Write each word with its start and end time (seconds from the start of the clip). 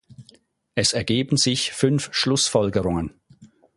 Es 0.73 0.93
ergeben 0.93 1.37
sich 1.37 1.73
fünf 1.73 2.09
Schlussfolgerungen. 2.11 3.19